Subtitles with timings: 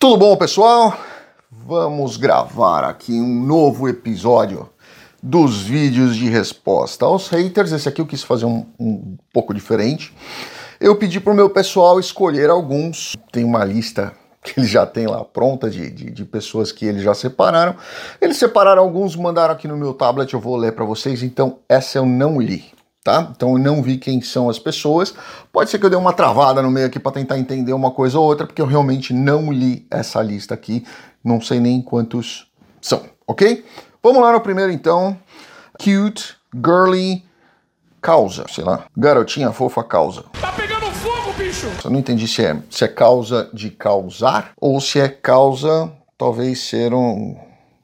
[0.00, 0.98] Tudo bom, pessoal?
[1.52, 4.66] Vamos gravar aqui um novo episódio
[5.22, 7.70] dos vídeos de resposta aos haters.
[7.70, 10.16] Esse aqui eu quis fazer um, um pouco diferente.
[10.80, 13.14] Eu pedi para o meu pessoal escolher alguns.
[13.30, 17.02] Tem uma lista que eles já têm lá pronta de, de, de, pessoas que eles
[17.02, 17.76] já separaram.
[18.22, 21.22] Eles separaram alguns, mandaram aqui no meu tablet, eu vou ler para vocês.
[21.22, 22.72] Então, essa eu não li
[23.02, 23.32] tá?
[23.34, 25.14] Então eu não vi quem são as pessoas.
[25.52, 28.18] Pode ser que eu dê uma travada no meio aqui para tentar entender uma coisa
[28.18, 30.84] ou outra, porque eu realmente não li essa lista aqui.
[31.24, 32.46] Não sei nem quantos
[32.80, 33.64] são, ok?
[34.02, 35.18] Vamos lá no primeiro então.
[35.78, 37.24] Cute, girly,
[38.00, 38.84] causa, sei lá.
[38.96, 40.24] Garotinha fofa causa.
[40.40, 41.66] Tá pegando fogo, bicho!
[41.84, 46.60] Eu não entendi se é, se é causa de causar ou se é causa, talvez
[46.60, 47.36] ser um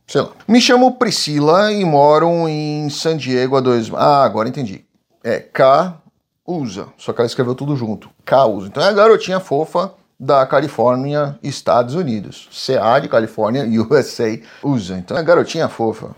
[0.07, 0.31] sei lá.
[0.47, 3.91] Me chamo Priscila e moro em San Diego há dois.
[3.93, 4.86] Ah, agora entendi
[5.27, 6.01] é K
[6.47, 8.09] usa, só que ela escreveu tudo junto.
[8.25, 8.69] K usa.
[8.69, 12.49] Então é a garotinha fofa da Califórnia, Estados Unidos.
[12.65, 14.97] CA de Califórnia, USA usa.
[14.97, 16.15] Então é a garotinha fofa.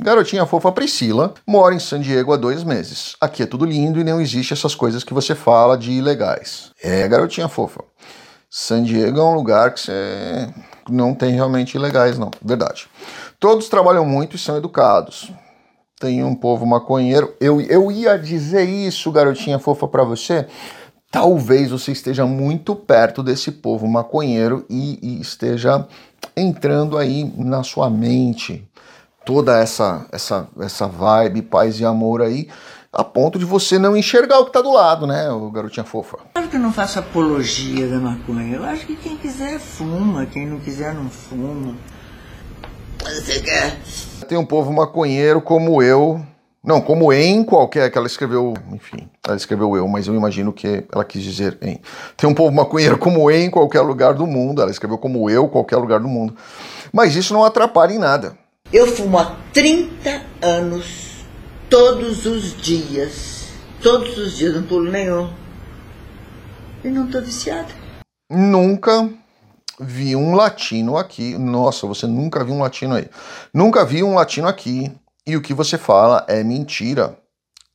[0.00, 3.16] Garotinha fofa Priscila mora em San Diego há dois meses.
[3.20, 6.70] Aqui é tudo lindo e não existe essas coisas que você fala de ilegais.
[6.80, 7.82] É garotinha fofa.
[8.48, 10.48] San Diego é um lugar que você
[10.88, 12.30] não tem realmente ilegais, não.
[12.40, 12.88] Verdade.
[13.40, 15.32] Todos trabalham muito e são educados
[16.02, 17.32] tem um povo maconheiro.
[17.40, 20.48] Eu, eu ia dizer isso, garotinha fofa, para você.
[21.12, 25.86] Talvez você esteja muito perto desse povo maconheiro e, e esteja
[26.36, 28.68] entrando aí na sua mente
[29.24, 32.48] toda essa essa essa vibe paz e amor aí
[32.92, 36.18] a ponto de você não enxergar o que está do lado, né, o garotinha fofa.
[36.34, 38.56] Claro que eu não faço apologia da maconha.
[38.56, 41.74] Eu acho que quem quiser fuma, quem não quiser não fuma.
[43.42, 43.76] Quer
[44.32, 46.24] tem um povo maconheiro como eu.
[46.64, 50.84] Não, como em qualquer, que ela escreveu, enfim, ela escreveu eu, mas eu imagino que
[50.92, 51.80] ela quis dizer em.
[52.16, 55.76] Tem um povo maconheiro como em qualquer lugar do mundo, ela escreveu como eu, qualquer
[55.76, 56.34] lugar do mundo.
[56.92, 58.38] Mas isso não atrapalha em nada.
[58.72, 61.24] Eu fumo há 30 anos,
[61.68, 63.48] todos os dias.
[63.82, 65.28] Todos os dias, não pulo nenhum.
[66.84, 67.68] E não tô viciada.
[68.30, 69.10] Nunca
[69.80, 71.36] vi um latino aqui.
[71.38, 73.08] Nossa, você nunca viu um latino aí.
[73.52, 74.90] Nunca vi um latino aqui.
[75.26, 77.16] E o que você fala é mentira.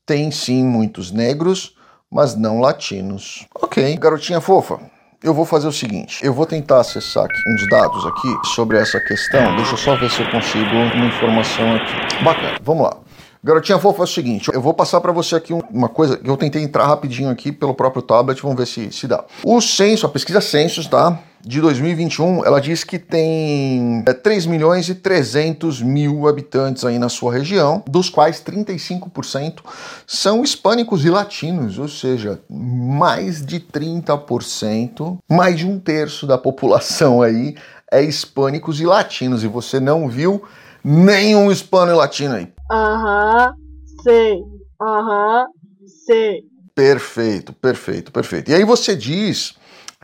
[0.05, 1.75] Tem sim muitos negros,
[2.11, 3.45] mas não latinos.
[3.55, 4.79] Ok, garotinha fofa.
[5.23, 8.99] Eu vou fazer o seguinte, eu vou tentar acessar aqui uns dados aqui sobre essa
[8.99, 9.55] questão.
[9.55, 12.23] Deixa eu só ver se eu consigo uma informação aqui.
[12.23, 12.97] Bacana, vamos lá.
[13.43, 16.37] Garotinha fofa é o seguinte, eu vou passar para você aqui uma coisa que eu
[16.37, 19.23] tentei entrar rapidinho aqui pelo próprio tablet, vamos ver se, se dá.
[19.43, 21.17] O censo, a pesquisa Census, tá?
[21.41, 27.09] De 2021, ela diz que tem é, 3 milhões e 300 mil habitantes aí na
[27.09, 29.59] sua região, dos quais 35%
[30.05, 37.21] são hispânicos e latinos, ou seja, mais de 30%, mais de um terço da população
[37.21, 37.55] aí
[37.91, 40.43] é hispânicos e latinos, e você não viu
[40.83, 42.51] nenhum hispano e latino aí.
[42.69, 43.53] Aham,
[44.03, 44.43] sei.
[44.81, 45.45] Aham,
[46.05, 46.41] sei.
[46.75, 48.51] Perfeito, perfeito, perfeito.
[48.51, 49.55] E aí você diz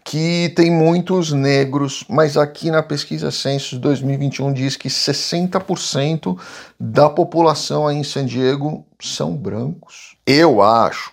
[0.03, 6.37] que tem muitos negros, mas aqui na pesquisa Census 2021 diz que 60%
[6.79, 10.17] da população aí em San Diego são brancos.
[10.25, 11.12] Eu acho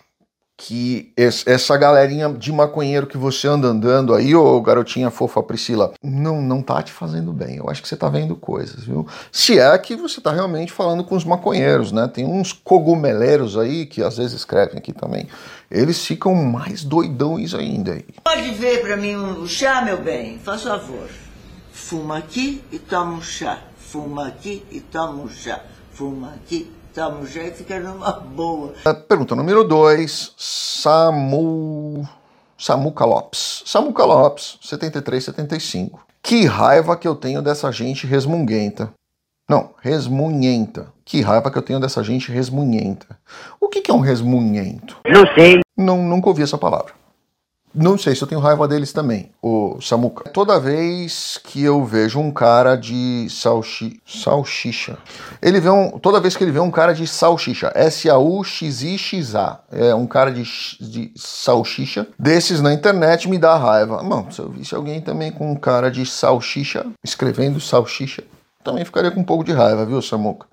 [0.63, 6.43] que essa galerinha de maconheiro que você anda andando aí, ô garotinha fofa Priscila, não,
[6.43, 7.57] não tá te fazendo bem.
[7.57, 9.07] Eu acho que você tá vendo coisas, viu?
[9.33, 12.07] Se é que você tá realmente falando com os maconheiros, né?
[12.13, 15.27] Tem uns cogumeleiros aí que às vezes escrevem aqui também.
[15.71, 18.05] Eles ficam mais doidões ainda aí.
[18.23, 20.39] Pode ver para mim um chá, meu bem?
[20.41, 21.09] Faz favor.
[21.73, 23.61] Fuma aqui e toma um chá.
[23.79, 25.65] Fuma aqui e toma um chá.
[25.95, 28.75] Fuma aqui Samu já fica numa boa.
[29.09, 32.09] Pergunta número 2, Samu...
[32.59, 33.63] Samuca Lopes.
[33.65, 36.05] Samuca Lopes, 73, 75.
[36.23, 38.93] Que raiva que eu tenho dessa gente resmunguenta.
[39.49, 40.93] Não, resmunhenta.
[41.03, 43.19] Que raiva que eu tenho dessa gente resmunhenta.
[43.59, 44.99] O que, que é um resmunhento?
[45.07, 45.61] Não sei.
[45.77, 46.93] Não, nunca ouvi essa palavra.
[47.73, 50.29] Não sei se eu tenho raiva deles também, o Samuca.
[50.31, 54.01] Toda vez que eu vejo um cara de salchi...
[54.05, 54.99] salsicha,
[55.41, 55.91] ele vê um...
[55.99, 60.43] toda vez que ele vê um cara de salsicha, S-A-U-X-I-X-A, é um cara de,
[60.81, 64.03] de salsicha, desses na internet me dá raiva.
[64.03, 68.25] Mano, se eu visse alguém também com um cara de salsicha, escrevendo salsicha,
[68.65, 70.49] também ficaria com um pouco de raiva, viu, Samuca?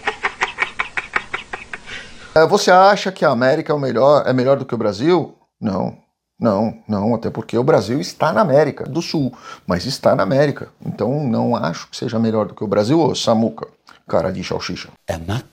[2.36, 5.36] É, você acha que a América é, o melhor, é melhor do que o Brasil?
[5.60, 5.98] Não.
[6.40, 9.34] Não, não, até porque o Brasil está na América do Sul,
[9.66, 10.70] mas está na América.
[10.86, 13.68] Então não acho que seja melhor do que o Brasil, ô Samuca,
[14.08, 14.90] cara de salsicha.
[15.10, 15.46] I'm not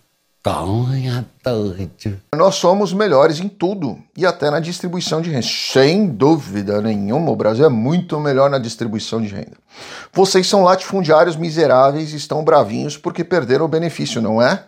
[0.44, 2.20] Conha doido.
[2.36, 5.46] Nós somos melhores em tudo e até na distribuição de renda.
[5.46, 9.56] Sem dúvida nenhuma, o Brasil é muito melhor na distribuição de renda.
[10.12, 14.66] Vocês são latifundiários miseráveis e estão bravinhos porque perderam o benefício, não é?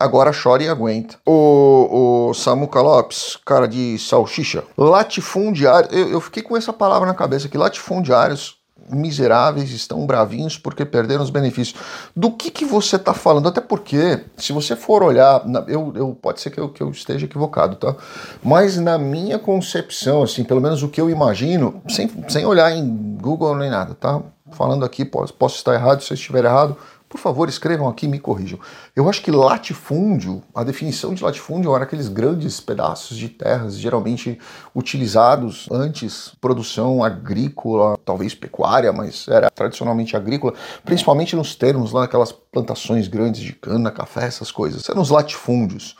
[0.00, 1.18] Agora chora e aguenta.
[1.26, 4.64] O, o Samuca Lopes, cara de salsicha.
[4.78, 5.90] Latifundiário.
[5.92, 7.58] Eu, eu fiquei com essa palavra na cabeça aqui.
[7.58, 8.58] Latifundiários
[8.88, 11.78] miseráveis estão bravinhos porque perderam os benefícios.
[12.16, 13.48] Do que, que você está falando?
[13.48, 17.26] Até porque, se você for olhar, eu, eu pode ser que eu, que eu esteja
[17.26, 17.94] equivocado, tá?
[18.42, 23.18] Mas na minha concepção, assim, pelo menos o que eu imagino, sem, sem olhar em
[23.20, 24.20] Google nem nada, tá?
[24.52, 26.76] Falando aqui, posso, posso estar errado, se eu estiver errado,
[27.10, 28.60] por favor, escrevam aqui e me corrijam.
[28.94, 34.38] Eu acho que latifúndio, a definição de latifúndio era aqueles grandes pedaços de terras, geralmente
[34.72, 40.54] utilizados antes produção agrícola, talvez pecuária, mas era tradicionalmente agrícola,
[40.84, 44.88] principalmente nos termos lá aquelas plantações grandes de cana, café, essas coisas.
[44.88, 45.96] Eram os latifúndios.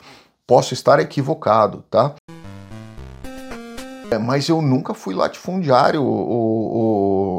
[0.46, 2.14] Posso estar equivocado, tá?
[4.10, 6.79] É, mas eu nunca fui latifundiário, o,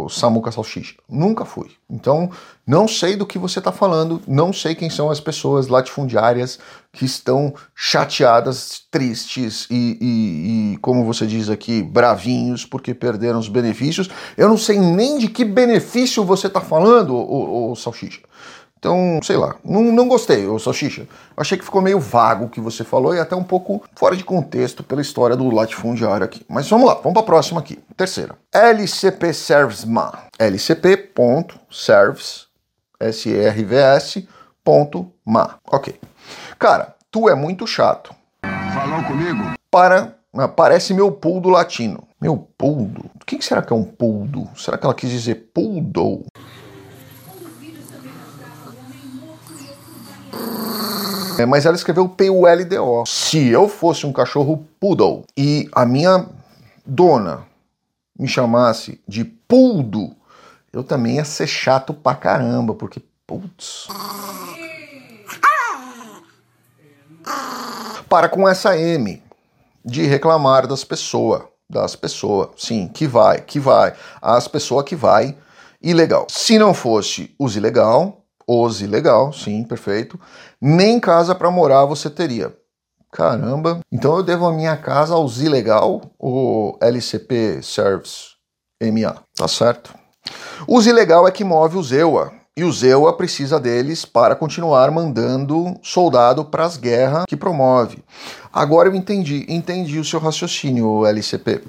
[0.06, 0.96] o, Samuca Salsicha.
[1.10, 1.70] Nunca fui.
[1.90, 2.30] Então,
[2.66, 6.60] não sei do que você está falando, não sei quem são as pessoas latifundiárias
[6.92, 13.48] que estão chateadas, tristes e, e, e, como você diz aqui, bravinhos porque perderam os
[13.48, 14.10] benefícios.
[14.38, 18.22] Eu não sei nem de que benefício você está falando, o, o Salsicha.
[18.82, 21.08] Então, sei lá, não, não gostei, ô Salsicha.
[21.38, 24.24] Achei que ficou meio vago o que você falou e até um pouco fora de
[24.24, 26.44] contexto pela história do latifundiário aqui.
[26.50, 27.78] Mas vamos lá, vamos para a próxima aqui.
[27.96, 28.36] Terceira.
[28.52, 30.24] LCP Servicema.
[30.40, 31.68] lcp.service,
[33.00, 34.28] S-E-R-V-S,
[34.64, 35.60] ponto ma.
[35.72, 36.00] Ok.
[36.58, 38.16] Cara, tu é muito chato.
[38.74, 39.54] Falou comigo?
[39.70, 42.08] Para, ah, parece meu puldo latino.
[42.20, 43.12] Meu puldo?
[43.14, 44.50] O que será que é um puldo?
[44.56, 46.26] Será que ela quis dizer poodle?
[51.40, 53.06] É, mas ela escreveu P-U-L-D-O.
[53.06, 56.28] Se eu fosse um cachorro poodle e a minha
[56.86, 57.46] dona
[58.18, 60.16] me chamasse de puldo,
[60.72, 63.88] eu também ia ser chato pra caramba, porque, putz.
[68.08, 69.22] Para com essa M
[69.84, 71.44] de reclamar das pessoas.
[71.70, 73.94] Das pessoas, sim, que vai, que vai.
[74.22, 75.38] As pessoas que vai,
[75.82, 76.28] ilegal.
[76.30, 80.20] Se não fosse os ilegal, os ilegal, sim, perfeito.
[80.60, 82.56] Nem casa para morar você teria.
[83.12, 88.30] Caramba, então eu devo a minha casa aos ilegal ou LCP Service
[88.82, 89.94] MA, tá certo?
[90.66, 95.80] Os ilegal é que move o Zewa, e o Zewa precisa deles para continuar mandando
[95.82, 98.04] soldado para as guerras que promove.
[98.52, 101.64] Agora eu entendi, entendi o seu raciocínio, LCP.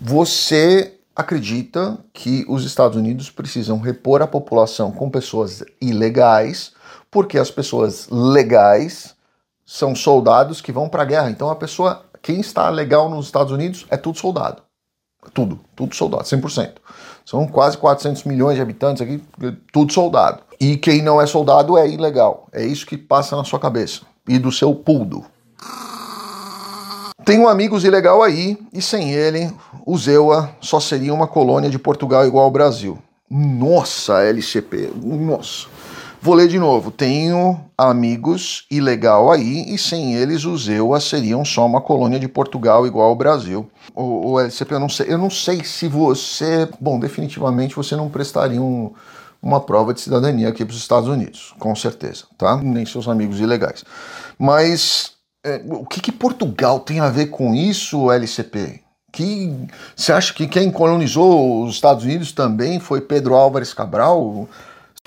[0.00, 6.72] Você acredita que os Estados Unidos precisam repor a população com pessoas ilegais,
[7.10, 9.16] porque as pessoas legais
[9.66, 11.28] são soldados que vão para a guerra.
[11.28, 14.62] Então a pessoa, quem está legal nos Estados Unidos é tudo soldado.
[15.34, 16.74] Tudo, tudo soldado, 100%.
[17.26, 19.20] São quase 400 milhões de habitantes aqui,
[19.72, 20.44] tudo soldado.
[20.60, 22.46] E quem não é soldado é ilegal.
[22.52, 25.24] É isso que passa na sua cabeça e do seu puldo.
[27.28, 29.52] Tenho amigos ilegal aí, e sem ele,
[29.84, 32.96] o Zewa só seria uma colônia de Portugal igual ao Brasil.
[33.28, 35.66] Nossa, LCP, nossa.
[36.22, 36.90] Vou ler de novo.
[36.90, 42.86] Tenho amigos ilegal aí, e sem eles o Zewa seriam só uma colônia de Portugal
[42.86, 43.68] igual ao Brasil.
[43.94, 46.66] O, o LCP, eu não sei, eu não sei se você.
[46.80, 48.90] Bom, definitivamente você não prestaria um,
[49.42, 52.56] uma prova de cidadania aqui para os Estados Unidos, com certeza, tá?
[52.56, 53.84] Nem seus amigos ilegais.
[54.38, 58.80] Mas é, o que, que, Portugal tem a ver com isso, LCP?
[59.12, 59.52] Que
[59.96, 64.48] você acha que quem colonizou os Estados Unidos também foi Pedro Álvares Cabral?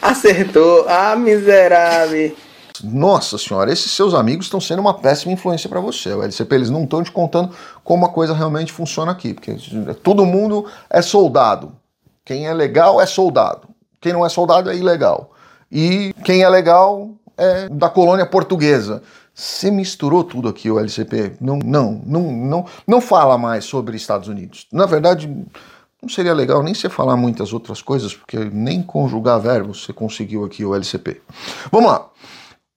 [0.01, 2.35] Acertou, ah miserável.
[2.83, 6.13] Nossa senhora, esses seus amigos estão sendo uma péssima influência para você.
[6.13, 9.55] O LCP, eles não estão te contando como a coisa realmente funciona aqui, porque
[10.01, 11.73] todo mundo é soldado.
[12.25, 13.67] Quem é legal é soldado.
[13.99, 15.31] Quem não é soldado é ilegal.
[15.71, 19.03] E quem é legal é da colônia portuguesa.
[19.41, 21.33] Você misturou tudo aqui, o LCP.
[21.41, 24.67] Não, não, não, não, não fala mais sobre Estados Unidos.
[24.71, 25.27] Na verdade,
[25.99, 30.45] não seria legal nem você falar muitas outras coisas, porque nem conjugar verbos você conseguiu
[30.45, 31.23] aqui, o LCP.
[31.71, 32.07] Vamos lá.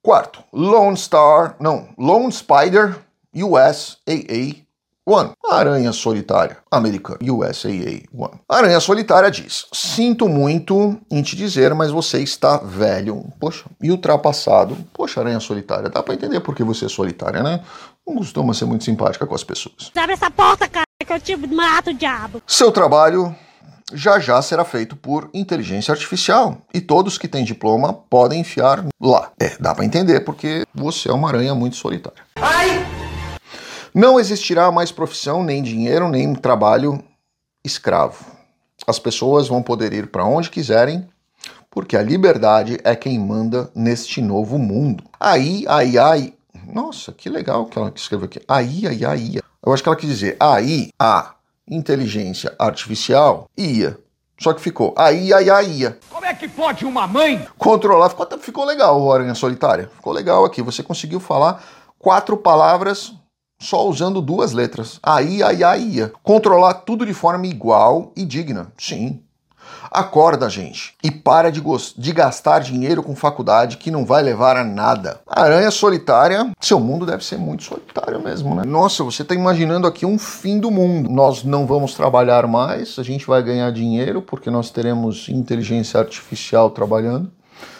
[0.02, 2.97] Quarto, Lone Star, não, Lone Spider
[3.35, 4.63] USAA
[5.06, 5.32] One.
[5.50, 8.40] Aranha Solitária Americana, USAA One.
[8.49, 13.25] Aranha Solitária diz: Sinto muito em te dizer, mas você está velho.
[13.38, 14.76] Poxa, e ultrapassado.
[14.94, 17.61] Poxa, Aranha Solitária, dá para entender por que você é solitária, né?
[18.06, 19.90] Não costuma ser muito simpática com as pessoas.
[19.94, 22.42] Abre essa porta, cara, que eu te mato, diabo.
[22.46, 23.34] Seu trabalho
[23.92, 29.30] já já será feito por inteligência artificial e todos que têm diploma podem enfiar lá.
[29.38, 32.23] É, dá para entender porque você é uma aranha muito solitária.
[33.95, 37.01] Não existirá mais profissão, nem dinheiro, nem trabalho
[37.65, 38.27] escravo.
[38.89, 41.09] As pessoas vão poder ir para onde quiserem,
[41.71, 45.05] porque a liberdade é quem manda neste novo mundo.
[45.21, 46.35] Aí, aí, aí.
[46.67, 48.41] Nossa, que legal que ela escreveu aqui.
[48.49, 49.39] Aí, aí, aí.
[49.65, 51.35] Eu acho que ela quis dizer aí, a
[51.71, 53.97] inteligência artificial ia.
[54.41, 56.01] Só que ficou aí, aí, aí, ia.
[56.11, 59.89] Como é que pode uma mãe Controlar, ficou, ficou legal o Aranha Solitária.
[59.95, 60.61] Ficou legal aqui.
[60.63, 61.63] Você conseguiu falar
[61.97, 63.15] quatro palavras
[63.64, 64.99] só usando duas letras.
[65.02, 66.12] Aí, aí, aí, ia.
[66.23, 68.73] Controlar tudo de forma igual e digna.
[68.78, 69.21] Sim.
[69.90, 71.62] Acorda, gente, e para de,
[71.97, 75.21] de gastar dinheiro com faculdade que não vai levar a nada.
[75.26, 78.64] Aranha solitária, seu mundo deve ser muito solitário mesmo, né?
[78.64, 81.09] Nossa, você tá imaginando aqui um fim do mundo.
[81.09, 86.71] Nós não vamos trabalhar mais, a gente vai ganhar dinheiro porque nós teremos inteligência artificial
[86.71, 87.30] trabalhando.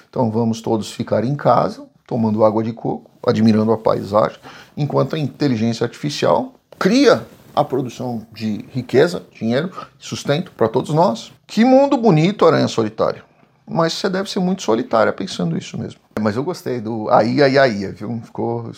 [0.09, 4.39] Então vamos todos ficar em casa, tomando água de coco, admirando a paisagem,
[4.77, 11.33] enquanto a inteligência artificial cria a produção de riqueza, dinheiro, sustento para todos nós.
[11.47, 13.23] Que mundo bonito, Aranha Solitária.
[13.67, 16.01] Mas você deve ser muito solitária pensando isso mesmo.
[16.21, 18.21] Mas eu gostei do aí, aí, aí, viu?
[18.25, 18.71] Ficou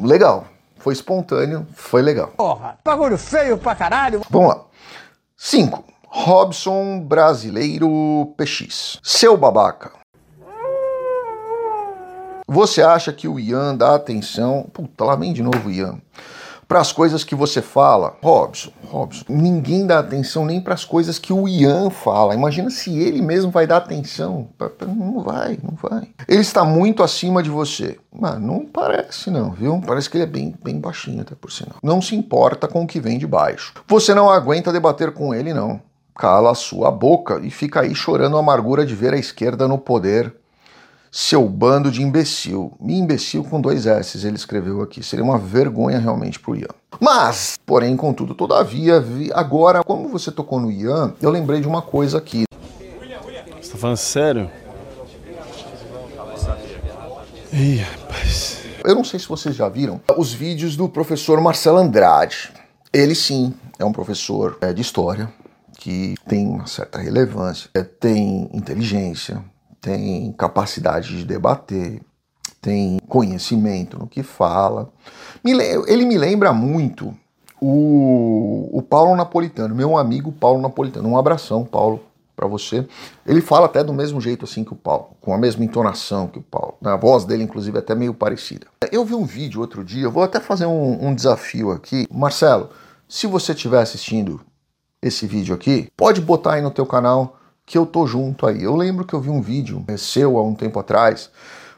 [0.00, 0.46] legal.
[0.78, 2.28] Foi espontâneo, foi legal.
[2.36, 2.78] porra?
[2.82, 4.22] Bagulho feio pra caralho.
[4.30, 4.64] Vamos lá.
[5.36, 5.84] 5.
[6.06, 8.98] Robson Brasileiro PX.
[9.02, 9.99] Seu babaca.
[12.52, 14.66] Você acha que o Ian dá atenção.
[14.72, 16.00] Puta, lá vem de novo o Ian.
[16.66, 18.16] Para as coisas que você fala.
[18.20, 22.34] Robson, Robson, ninguém dá atenção nem para as coisas que o Ian fala.
[22.34, 24.48] Imagina se ele mesmo vai dar atenção.
[24.84, 26.08] Não vai, não vai.
[26.26, 27.96] Ele está muito acima de você.
[28.12, 29.80] Mas não parece, não, viu?
[29.86, 31.76] Parece que ele é bem, bem baixinho, até por sinal.
[31.80, 33.74] Não se importa com o que vem de baixo.
[33.86, 35.80] Você não aguenta debater com ele, não.
[36.16, 39.78] Cala a sua boca e fica aí chorando a amargura de ver a esquerda no
[39.78, 40.34] poder.
[41.10, 42.72] Seu bando de imbecil.
[42.80, 45.02] Imbecil com dois S, ele escreveu aqui.
[45.02, 46.68] Seria uma vergonha realmente pro Ian.
[47.00, 51.82] Mas, porém, contudo, todavia, vi- agora, como você tocou no Ian, eu lembrei de uma
[51.82, 52.44] coisa aqui.
[53.60, 54.50] Você tá falando sério?
[57.52, 58.58] Ih, rapaz.
[58.84, 62.50] Eu não sei se vocês já viram os vídeos do professor Marcelo Andrade.
[62.92, 65.32] Ele sim é um professor é, de história
[65.78, 69.42] que tem uma certa relevância, é, tem inteligência,
[69.80, 72.02] tem capacidade de debater,
[72.60, 74.90] tem conhecimento no que fala.
[75.44, 77.14] Ele me lembra muito
[77.60, 81.08] o, o Paulo Napolitano, meu amigo Paulo Napolitano.
[81.08, 82.00] Um abração, Paulo,
[82.36, 82.86] para você.
[83.26, 86.38] Ele fala até do mesmo jeito assim que o Paulo, com a mesma entonação que
[86.38, 86.74] o Paulo.
[86.82, 88.66] A voz dele, inclusive, é até meio parecida.
[88.92, 92.06] Eu vi um vídeo outro dia, vou até fazer um, um desafio aqui.
[92.12, 92.70] Marcelo,
[93.08, 94.40] se você estiver assistindo
[95.02, 97.39] esse vídeo aqui, pode botar aí no teu canal
[97.70, 98.64] que eu tô junto aí.
[98.64, 101.30] Eu lembro que eu vi um vídeo é, seu há um tempo atrás,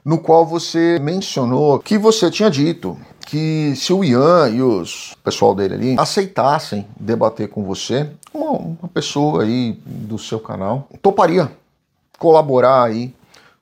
[0.03, 2.97] no qual você mencionou que você tinha dito
[3.27, 9.43] que se o Ian e os pessoal dele ali aceitassem debater com você, uma pessoa
[9.43, 11.53] aí do seu canal toparia
[12.19, 13.15] colaborar aí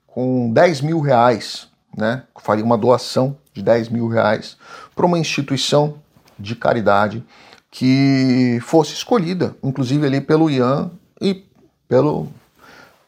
[0.07, 2.23] com 10 mil reais, né?
[2.39, 4.55] Faria uma doação de 10 mil reais
[4.95, 5.95] para uma instituição
[6.39, 7.21] de caridade
[7.69, 11.50] que fosse escolhida, inclusive ali pelo Ian e
[11.91, 12.29] pelo,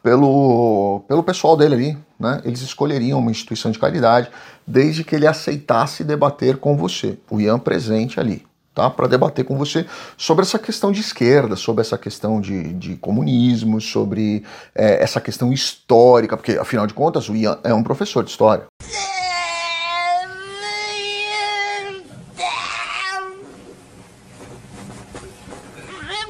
[0.02, 2.42] pelo, pelo pessoal dele ali, né?
[2.44, 4.28] Eles escolheriam uma instituição de caridade
[4.66, 8.90] desde que ele aceitasse debater com você, o Ian presente ali, tá?
[8.90, 9.86] Para debater com você
[10.18, 15.50] sobre essa questão de esquerda, sobre essa questão de, de comunismo, sobre é, essa questão
[15.50, 18.66] histórica, porque afinal de contas o Ian é um professor de história.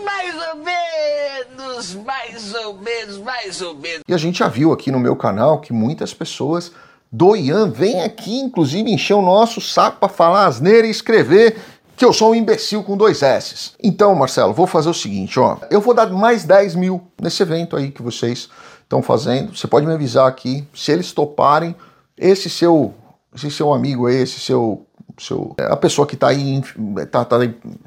[0.04, 4.02] Mais ou menos, mais ou menos, mais ou menos.
[4.06, 6.70] E a gente já viu aqui no meu canal que muitas pessoas
[7.10, 11.56] do Ian vêm aqui, inclusive, encher o nosso saco para falar asneira e escrever
[11.96, 13.72] que eu sou um imbecil com dois S.
[13.82, 15.58] Então, Marcelo, vou fazer o seguinte, ó.
[15.70, 18.48] Eu vou dar mais 10 mil nesse evento aí que vocês
[18.82, 19.56] estão fazendo.
[19.56, 21.74] Você pode me avisar aqui, se eles toparem,
[22.18, 22.92] esse seu,
[23.34, 24.84] esse seu amigo aí, esse seu
[25.16, 26.60] seu, a pessoa que está aí,
[27.10, 27.36] tá, tá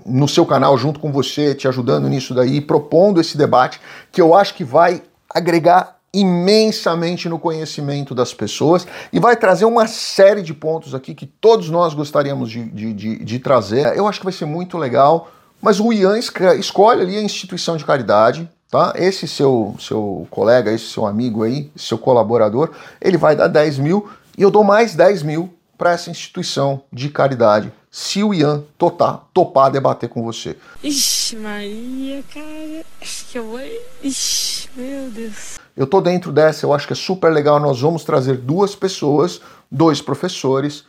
[0.06, 4.34] no seu canal junto com você, te ajudando nisso daí, propondo esse debate, que eu
[4.34, 5.02] acho que vai
[5.38, 11.26] agregar imensamente no conhecimento das pessoas e vai trazer uma série de pontos aqui que
[11.26, 13.96] todos nós gostaríamos de, de, de, de trazer.
[13.96, 15.30] Eu acho que vai ser muito legal,
[15.62, 18.94] mas o Ian escolhe ali a instituição de caridade, tá?
[18.96, 24.10] Esse seu, seu colega, esse seu amigo aí, seu colaborador, ele vai dar 10 mil
[24.38, 27.72] e eu dou mais 10 mil para essa instituição de caridade.
[27.98, 30.56] Se o Ian topar, topar debater com você.
[30.84, 32.86] Ixi, Maria, cara.
[33.02, 33.60] Acho que eu vou.
[34.04, 35.58] Ixi, meu Deus.
[35.76, 37.60] Eu tô dentro dessa, eu acho que é super legal.
[37.60, 40.86] Nós vamos trazer duas pessoas, dois professores,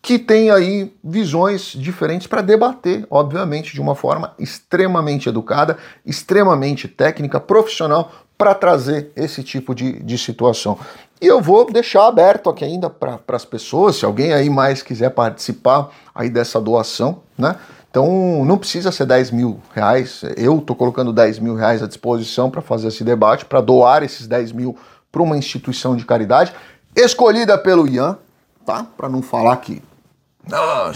[0.00, 7.40] que têm aí visões diferentes para debater, obviamente, de uma forma extremamente educada, extremamente técnica,
[7.40, 10.78] profissional, para trazer esse tipo de, de situação.
[11.20, 15.10] E eu vou deixar aberto aqui ainda para as pessoas, se alguém aí mais quiser
[15.10, 17.56] participar aí dessa doação, né?
[17.90, 22.50] Então não precisa ser 10 mil reais, eu estou colocando 10 mil reais à disposição
[22.50, 24.76] para fazer esse debate, para doar esses 10 mil
[25.12, 26.52] para uma instituição de caridade,
[26.96, 28.18] escolhida pelo Ian,
[28.66, 28.84] tá?
[28.96, 29.80] Para não falar que
[30.46, 30.92] não,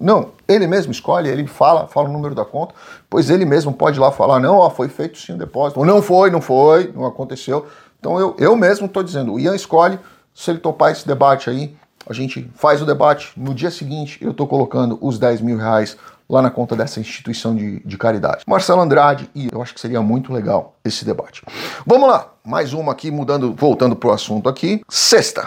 [0.00, 2.74] não, ele mesmo escolhe, ele fala, fala o número da conta,
[3.08, 6.02] pois ele mesmo pode lá falar, não, ó, foi feito sim o depósito, ou não
[6.02, 7.66] foi, não foi, não aconteceu.
[8.00, 9.98] Então eu, eu mesmo estou dizendo, o Ian escolhe,
[10.34, 11.76] se ele topar esse debate aí,
[12.08, 15.96] a gente faz o debate, no dia seguinte eu estou colocando os 10 mil reais
[16.28, 18.42] lá na conta dessa instituição de, de caridade.
[18.46, 21.42] Marcelo Andrade, e eu acho que seria muito legal esse debate.
[21.86, 24.82] Vamos lá, mais uma aqui, mudando, voltando pro assunto aqui.
[24.88, 25.46] Sexta,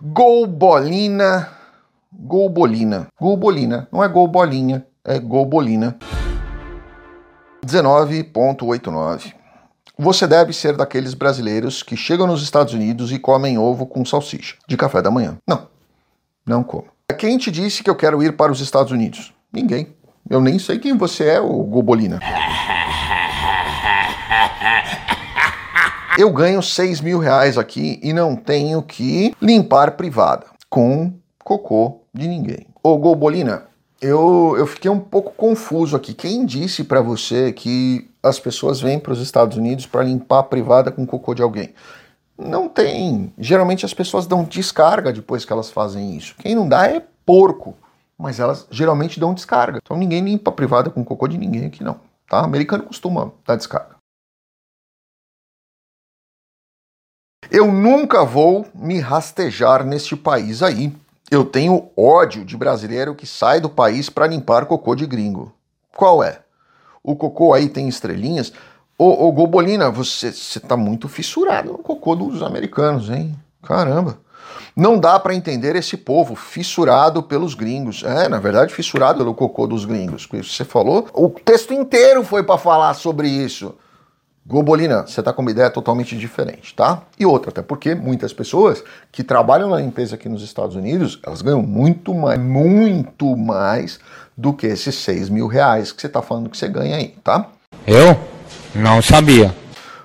[0.00, 1.55] Gol Bolina
[2.18, 3.08] Golbolina.
[3.20, 3.88] Golbolina.
[3.92, 5.96] Não é golbolinha, é golbolina.
[7.64, 9.34] 19.89.
[9.98, 14.56] Você deve ser daqueles brasileiros que chegam nos Estados Unidos e comem ovo com salsicha
[14.66, 15.36] de café da manhã.
[15.46, 15.68] Não,
[16.46, 16.86] não como.
[17.18, 19.34] Quem te disse que eu quero ir para os Estados Unidos?
[19.52, 19.94] Ninguém.
[20.28, 22.20] Eu nem sei quem você é, o Golbolina.
[26.18, 31.12] Eu ganho 6 mil reais aqui e não tenho que limpar privada com
[31.44, 32.66] cocô de ninguém.
[32.82, 33.64] Ô Golbolina,
[34.00, 36.12] eu, eu fiquei um pouco confuso aqui.
[36.12, 40.44] Quem disse para você que as pessoas vêm para os Estados Unidos para limpar a
[40.44, 41.74] privada com cocô de alguém?
[42.38, 43.32] Não tem.
[43.38, 46.34] Geralmente as pessoas dão descarga depois que elas fazem isso.
[46.38, 47.74] Quem não dá é porco,
[48.18, 49.78] mas elas geralmente dão descarga.
[49.82, 51.98] Então ninguém limpa a privada com cocô de ninguém aqui não.
[52.28, 52.40] Tá?
[52.40, 53.96] Americano costuma dar descarga.
[57.50, 60.92] Eu nunca vou me rastejar neste país aí.
[61.30, 65.52] Eu tenho ódio de brasileiro que sai do país para limpar cocô de gringo.
[65.96, 66.40] Qual é?
[67.02, 68.52] O cocô aí tem estrelinhas?
[68.96, 73.36] Ô, ô Gobolina, você, você tá muito fissurado no cocô dos americanos, hein?
[73.62, 74.18] Caramba.
[74.76, 78.04] Não dá para entender esse povo fissurado pelos gringos.
[78.04, 80.28] É, na verdade, fissurado pelo cocô dos gringos.
[80.30, 83.74] Você falou, o texto inteiro foi para falar sobre isso.
[84.48, 87.02] Globolina, você está com uma ideia totalmente diferente, tá?
[87.18, 91.42] E outra, até porque muitas pessoas que trabalham na limpeza aqui nos Estados Unidos, elas
[91.42, 93.98] ganham muito mais, muito mais
[94.36, 97.48] do que esses 6 mil reais que você está falando que você ganha aí, tá?
[97.84, 98.16] Eu?
[98.72, 99.52] Não sabia.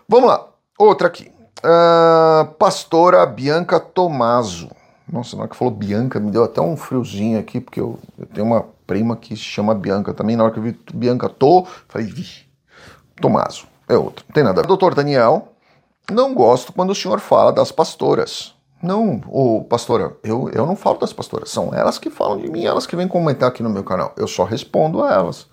[0.09, 0.43] Vamos lá,
[0.75, 1.31] outra aqui.
[1.59, 4.71] Uh, pastora Bianca Tomaso.
[5.07, 8.25] Nossa, na hora que falou Bianca, me deu até um friozinho aqui, porque eu, eu
[8.25, 10.35] tenho uma prima que se chama Bianca também.
[10.35, 12.25] Na hora que eu vi Bianca Tô, falei, vi,
[13.21, 14.25] Tomaso é outro.
[14.27, 14.61] Não tem nada.
[14.63, 15.49] Doutor Daniel,
[16.09, 18.55] não gosto quando o senhor fala das pastoras.
[18.81, 22.65] Não, ô pastora, eu, eu não falo das pastoras, são elas que falam de mim,
[22.65, 24.11] elas que vêm comentar aqui no meu canal.
[24.17, 25.47] Eu só respondo a elas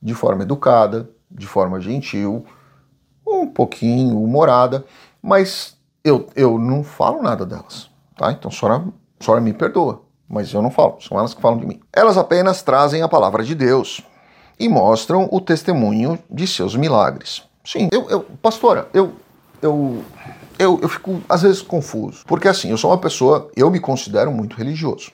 [0.00, 2.44] de forma educada, de forma gentil,
[3.26, 4.84] um pouquinho humorada,
[5.20, 8.32] mas eu, eu não falo nada delas, tá?
[8.32, 8.82] Então a senhora,
[9.20, 11.80] a senhora me perdoa, mas eu não falo, são elas que falam de mim.
[11.92, 14.00] Elas apenas trazem a palavra de Deus
[14.58, 17.49] e mostram o testemunho de seus milagres.
[17.70, 19.12] Sim, eu, eu pastora, eu,
[19.62, 20.02] eu,
[20.58, 22.24] eu, eu fico às vezes confuso.
[22.26, 25.12] Porque assim, eu sou uma pessoa, eu me considero muito religioso.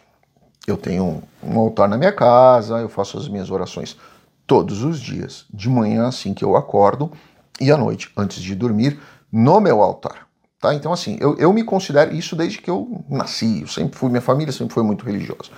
[0.67, 3.99] Eu tenho um altar na minha casa, eu faço as minhas orações
[4.47, 7.13] todos os dias, de manhã assim que eu acordo
[7.61, 8.99] e à noite, antes de dormir,
[9.31, 10.27] no meu altar.
[10.59, 10.73] Tá?
[10.75, 13.61] Então, assim, eu, eu me considero isso desde que eu nasci.
[13.61, 15.51] Eu sempre fui, minha família sempre foi muito religiosa.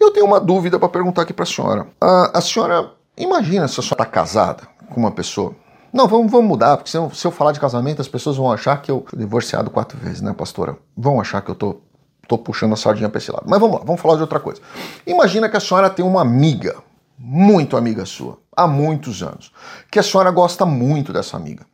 [0.00, 1.86] Eu tenho uma dúvida para perguntar aqui para a senhora.
[2.00, 5.54] A, a senhora, imagina se a senhora está casada com uma pessoa
[5.94, 8.50] não, vamos, vamos mudar, porque se eu, se eu falar de casamento, as pessoas vão
[8.50, 10.76] achar que eu fui divorciado quatro vezes, né, pastora?
[10.96, 11.76] Vão achar que eu tô,
[12.26, 13.44] tô puxando a sardinha para esse lado.
[13.46, 14.60] Mas vamos lá, vamos falar de outra coisa.
[15.06, 16.78] Imagina que a senhora tem uma amiga,
[17.16, 19.52] muito amiga sua, há muitos anos,
[19.88, 21.64] que a senhora gosta muito dessa amiga.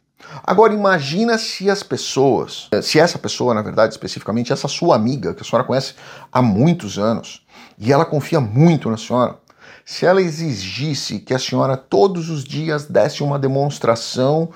[0.44, 5.40] Agora imagina se as pessoas, se essa pessoa, na verdade, especificamente, essa sua amiga, que
[5.40, 5.94] a senhora conhece
[6.30, 7.42] há muitos anos,
[7.78, 9.36] e ela confia muito na senhora,
[9.84, 14.50] se ela exigisse que a senhora todos os dias desse uma demonstração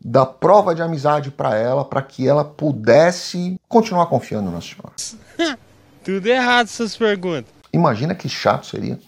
[0.00, 4.92] da prova de amizade para ela, para que ela pudesse continuar confiando na senhora.
[6.04, 7.52] Tudo errado essas perguntas.
[7.72, 8.98] Imagina que chato seria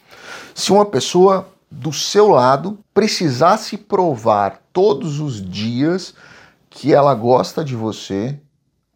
[0.54, 6.14] se uma pessoa do seu lado precisasse provar todos os dias
[6.68, 8.38] que ela gosta de você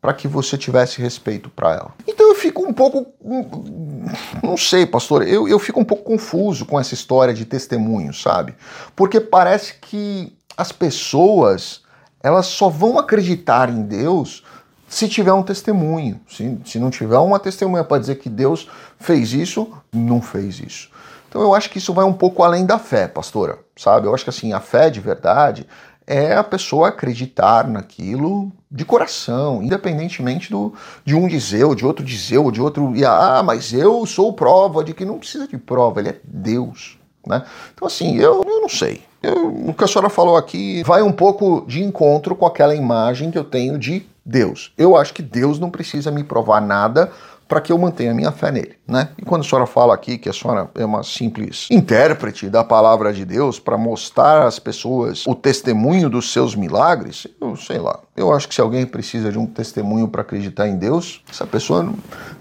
[0.04, 1.94] para que você tivesse respeito para ela.
[2.06, 3.06] Então eu fico um pouco.
[3.24, 4.04] hum,
[4.42, 8.54] Não sei, pastor, eu, eu fico um pouco confuso com essa história de testemunho, sabe?
[8.94, 11.80] Porque parece que as pessoas
[12.22, 14.44] elas só vão acreditar em Deus
[14.86, 16.20] se tiver um testemunho.
[16.28, 20.90] Se, se não tiver uma testemunha para dizer que Deus fez isso, não fez isso.
[21.30, 24.06] Então eu acho que isso vai um pouco além da fé, pastora, sabe?
[24.06, 25.66] Eu acho que assim, a fé de verdade
[26.06, 32.04] é a pessoa acreditar naquilo de coração, independentemente do, de um dizer, ou de outro
[32.04, 32.94] dizer, ou de outro.
[32.94, 36.98] e, Ah, mas eu sou prova de que não precisa de prova, ele é Deus.
[37.26, 37.42] Né?
[37.72, 39.02] Então, assim, eu, eu não sei.
[39.22, 43.30] Eu- o que a senhora falou aqui vai um pouco de encontro com aquela imagem
[43.30, 44.72] que eu tenho de Deus.
[44.76, 47.10] Eu acho que Deus não precisa me provar nada
[47.46, 49.10] para que eu mantenha a minha fé nele, né?
[49.18, 53.12] E quando a senhora fala aqui que a senhora é uma simples intérprete da palavra
[53.12, 58.00] de Deus para mostrar às pessoas o testemunho dos seus milagres, eu sei lá.
[58.16, 61.82] Eu acho que se alguém precisa de um testemunho para acreditar em Deus, essa pessoa
[61.82, 61.94] não,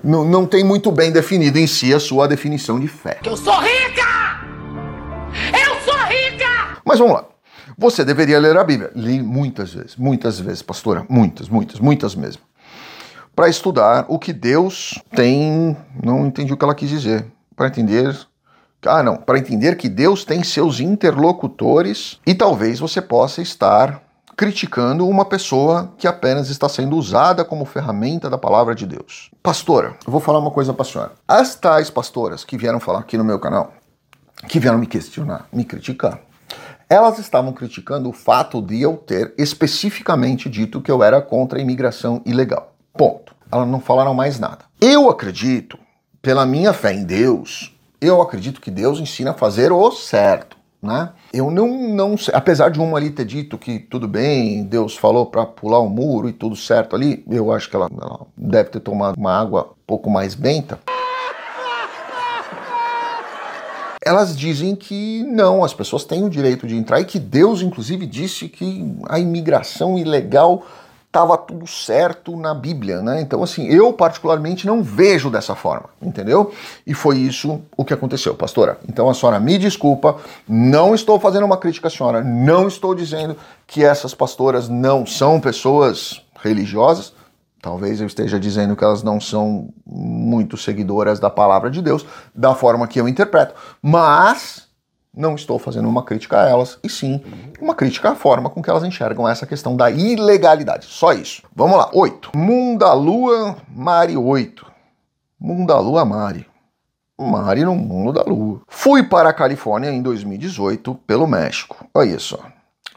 [0.04, 3.20] não, não tem muito bem definido em si a sua definição de fé.
[3.26, 4.44] Eu sou rica!
[5.52, 6.78] Eu sou rica!
[6.86, 7.26] Mas vamos lá.
[7.78, 8.92] Você deveria ler a Bíblia.
[8.96, 11.06] Li muitas vezes, muitas vezes, pastora.
[11.10, 12.42] Muitas, muitas, muitas mesmo.
[13.36, 15.76] Para estudar o que Deus tem.
[16.04, 17.26] Não entendi o que ela quis dizer.
[17.56, 18.16] Para entender.
[18.86, 19.18] Ah, não.
[19.18, 24.04] Para entender que Deus tem seus interlocutores e talvez você possa estar
[24.36, 29.32] criticando uma pessoa que apenas está sendo usada como ferramenta da palavra de Deus.
[29.42, 31.12] Pastora, eu vou falar uma coisa para a senhora.
[31.28, 33.74] As tais pastoras que vieram falar aqui no meu canal,
[34.48, 36.20] que vieram me questionar, me criticar,
[36.90, 41.62] elas estavam criticando o fato de eu ter especificamente dito que eu era contra a
[41.62, 42.73] imigração ilegal.
[42.94, 43.36] Ponto.
[43.52, 44.66] Elas não falaram mais nada.
[44.80, 45.78] Eu acredito,
[46.22, 50.58] pela minha fé em Deus, eu acredito que Deus ensina a fazer o certo.
[50.82, 51.10] Né?
[51.32, 55.26] Eu não, não sei, apesar de uma ali ter dito que tudo bem, Deus falou
[55.26, 58.82] para pular o muro e tudo certo ali, eu acho que ela, ela deve ter
[58.82, 60.78] tomado uma água um pouco mais benta.
[64.06, 68.06] elas dizem que não, as pessoas têm o direito de entrar e que Deus, inclusive,
[68.06, 70.66] disse que a imigração ilegal
[71.14, 73.22] estava tudo certo na Bíblia, né?
[73.22, 76.52] Então, assim, eu particularmente não vejo dessa forma, entendeu?
[76.88, 78.80] E foi isso o que aconteceu, pastora.
[78.90, 80.18] Então, a senhora me desculpa,
[80.50, 85.40] não estou fazendo uma crítica à senhora, não estou dizendo que essas pastoras não são
[85.40, 87.14] pessoas religiosas,
[87.62, 92.54] Talvez eu esteja dizendo que elas não são muito seguidoras da palavra de Deus, da
[92.54, 93.56] forma que eu interpreto.
[93.82, 94.68] Mas
[95.16, 97.22] não estou fazendo uma crítica a elas, e sim
[97.62, 100.88] uma crítica à forma com que elas enxergam essa questão da ilegalidade.
[100.88, 101.44] Só isso.
[101.56, 101.90] Vamos lá.
[101.94, 102.32] 8.
[102.36, 104.66] Mundalua Mari 8.
[105.40, 106.48] Mundalua Mari.
[107.20, 108.62] Mari no mundo da lua.
[108.68, 111.86] Fui para a Califórnia em 2018 pelo México.
[111.94, 112.40] Olha só.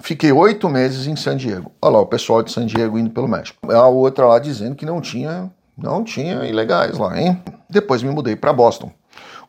[0.00, 1.70] Fiquei oito meses em San Diego.
[1.80, 3.70] Olha lá, o pessoal de San Diego indo pelo México.
[3.70, 7.42] A outra lá dizendo que não tinha, não tinha ilegais lá, hein?
[7.68, 8.90] Depois me mudei para Boston.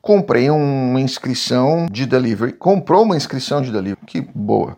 [0.02, 2.54] Comprei uma inscrição de delivery.
[2.54, 4.06] Comprou uma inscrição de delivery.
[4.06, 4.78] Que boa.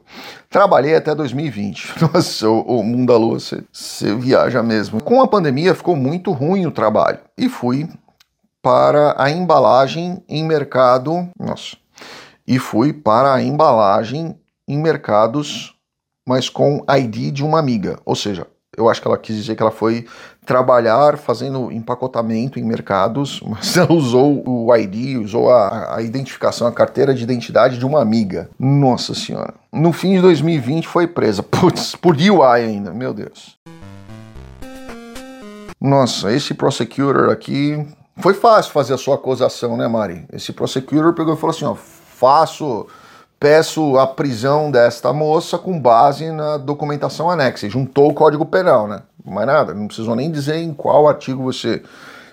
[0.50, 1.96] Trabalhei até 2020.
[2.14, 5.04] Nossa, o, mundo da lua, você, você viaja mesmo.
[5.04, 7.20] Com a pandemia ficou muito ruim o trabalho.
[7.38, 7.88] E fui
[8.62, 11.30] para a embalagem em mercado.
[11.40, 11.78] Nossa.
[12.48, 14.36] E fui para a embalagem
[14.68, 15.76] em mercados,
[16.28, 18.00] mas com ID de uma amiga.
[18.06, 18.48] Ou seja,
[18.80, 20.06] eu acho que ela quis dizer que ela foi
[20.46, 26.72] trabalhar fazendo empacotamento em mercados, mas ela usou o ID, usou a, a identificação, a
[26.72, 28.50] carteira de identidade de uma amiga.
[28.58, 29.54] Nossa senhora.
[29.72, 31.44] No fim de 2020 foi presa.
[31.44, 33.58] Putz, por DUI ainda, meu Deus.
[35.80, 37.86] Nossa, esse prosecutor aqui.
[38.18, 40.26] Foi fácil fazer a sua acusação, né, Mari?
[40.34, 42.86] Esse prosecutor pegou e falou assim: ó, faço
[43.40, 47.68] peço a prisão desta moça com base na documentação anexa.
[47.68, 49.02] E juntou o Código Penal, né?
[49.26, 51.82] Mais nada, não precisou nem dizer em qual artigo você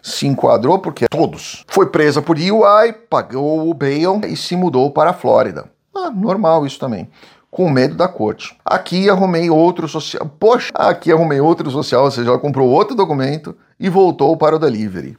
[0.02, 1.64] se enquadrou, porque todos.
[1.68, 5.66] Foi presa por DUI, pagou o bail e se mudou para a Flórida.
[5.94, 7.08] Ah, normal isso também.
[7.50, 8.56] Com medo da corte.
[8.64, 10.30] Aqui arrumei outro social.
[10.38, 14.58] Poxa, aqui arrumei outro social, ou seja, ela comprou outro documento e voltou para o
[14.58, 15.16] delivery.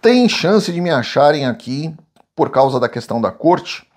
[0.00, 1.94] Tem chance de me acharem aqui
[2.36, 3.87] por causa da questão da corte?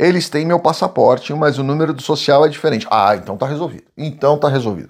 [0.00, 2.86] Eles têm meu passaporte, mas o número do social é diferente.
[2.90, 3.84] Ah, então tá resolvido.
[3.98, 4.88] Então tá resolvido.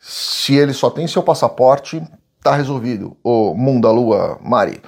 [0.00, 2.02] Se ele só tem seu passaporte,
[2.42, 3.14] tá resolvido.
[3.22, 4.80] O mundo da lua, Mari,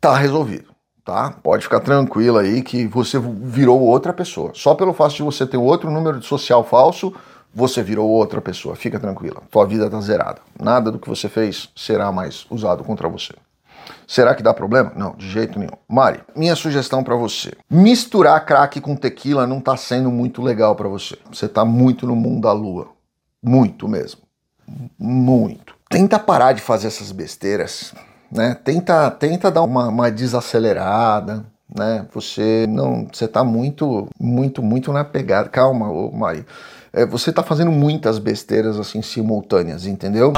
[0.00, 0.72] tá resolvido,
[1.04, 1.34] tá?
[1.42, 4.52] Pode ficar tranquila aí que você virou outra pessoa.
[4.54, 7.12] Só pelo fato de você ter outro número de social falso,
[7.52, 8.76] você virou outra pessoa.
[8.76, 9.42] Fica tranquila.
[9.50, 10.40] Tua vida tá zerada.
[10.60, 13.34] Nada do que você fez será mais usado contra você.
[14.06, 14.92] Será que dá problema?
[14.96, 15.72] Não, de jeito nenhum.
[15.88, 20.88] Mari, minha sugestão para você: misturar crack com tequila não tá sendo muito legal para
[20.88, 21.16] você.
[21.32, 22.88] Você tá muito no mundo da lua.
[23.42, 24.20] Muito mesmo.
[24.98, 25.74] Muito.
[25.90, 27.92] tenta parar de fazer essas besteiras,
[28.30, 28.56] né?
[28.64, 32.06] Tenta, tenta dar uma, uma desacelerada, né?
[32.14, 35.48] Você não, você tá muito, muito, muito na pegada.
[35.48, 36.46] Calma, ô Mari.
[36.94, 40.32] É, você tá fazendo muitas besteiras assim simultâneas, entendeu?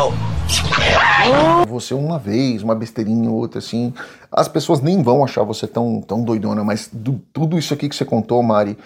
[1.69, 3.93] Você uma vez, uma besteirinha, outra assim.
[4.31, 7.97] As pessoas nem vão achar você tão, tão doidona, mas do, tudo isso aqui que
[7.97, 8.79] você contou, Mari,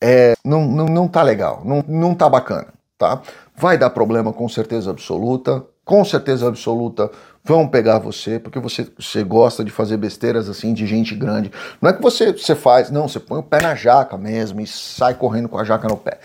[0.00, 3.20] é, não, não, não tá legal, não, não tá bacana, tá?
[3.56, 7.10] Vai dar problema com certeza absoluta, com certeza absoluta
[7.48, 11.50] vão pegar você, porque você, você gosta de fazer besteiras assim de gente grande.
[11.80, 14.66] Não é que você, você faz, não, você põe o pé na jaca mesmo e
[14.66, 16.18] sai correndo com a jaca no pé.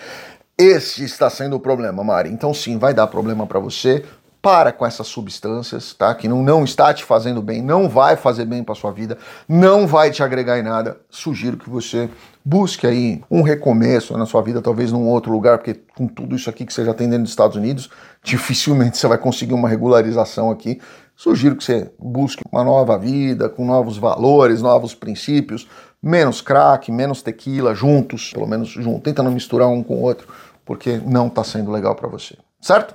[0.58, 2.30] Esse está sendo o problema, Mari.
[2.30, 4.04] Então sim, vai dar problema para você.
[4.44, 6.14] Para com essas substâncias, tá?
[6.14, 9.88] Que não, não está te fazendo bem, não vai fazer bem para sua vida, não
[9.88, 10.98] vai te agregar em nada.
[11.10, 12.10] Sugiro que você
[12.44, 16.50] busque aí um recomeço na sua vida, talvez num outro lugar, porque com tudo isso
[16.50, 17.90] aqui que você já tem dentro dos Estados Unidos,
[18.22, 20.82] dificilmente você vai conseguir uma regularização aqui.
[21.16, 25.70] Sugiro que você busque uma nova vida, com novos valores, novos princípios,
[26.02, 29.04] menos crack, menos tequila, juntos, pelo menos juntos.
[29.04, 30.28] Tenta não misturar um com o outro,
[30.66, 32.94] porque não está sendo legal para você, certo?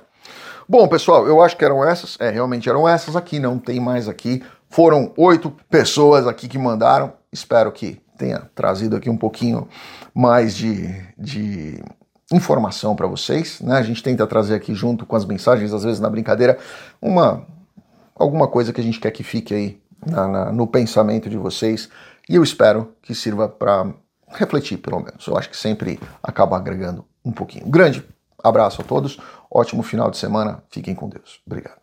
[0.71, 2.15] Bom, pessoal, eu acho que eram essas.
[2.19, 4.43] É, realmente eram essas aqui, não tem mais aqui.
[4.69, 7.11] Foram oito pessoas aqui que mandaram.
[7.31, 9.67] Espero que tenha trazido aqui um pouquinho
[10.13, 11.83] mais de, de
[12.31, 13.59] informação para vocês.
[13.61, 13.77] Né?
[13.77, 16.59] A gente tenta trazer aqui junto com as mensagens, às vezes na brincadeira,
[17.01, 17.47] uma
[18.15, 21.89] alguma coisa que a gente quer que fique aí na, na, no pensamento de vocês.
[22.29, 23.91] E eu espero que sirva para
[24.27, 25.25] refletir, pelo menos.
[25.25, 27.67] Eu acho que sempre acaba agregando um pouquinho.
[27.67, 28.05] Grande
[28.43, 29.19] abraço a todos,
[29.51, 31.41] ótimo final de semana, fiquem com Deus.
[31.45, 31.78] Obrigado.